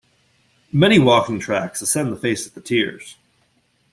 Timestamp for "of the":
2.47-2.61